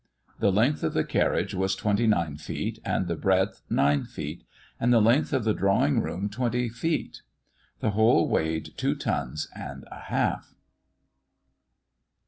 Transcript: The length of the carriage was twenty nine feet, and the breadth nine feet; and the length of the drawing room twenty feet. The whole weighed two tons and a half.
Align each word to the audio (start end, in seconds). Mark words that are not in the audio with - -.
The 0.39 0.51
length 0.51 0.81
of 0.81 0.95
the 0.95 1.03
carriage 1.03 1.53
was 1.53 1.75
twenty 1.75 2.07
nine 2.07 2.35
feet, 2.35 2.79
and 2.83 3.07
the 3.07 3.15
breadth 3.15 3.61
nine 3.69 4.03
feet; 4.05 4.43
and 4.79 4.91
the 4.91 4.99
length 4.99 5.31
of 5.31 5.43
the 5.43 5.53
drawing 5.53 6.01
room 6.01 6.27
twenty 6.27 6.69
feet. 6.69 7.21
The 7.81 7.91
whole 7.91 8.27
weighed 8.27 8.75
two 8.77 8.95
tons 8.95 9.47
and 9.55 9.85
a 9.91 9.99
half. 10.05 10.55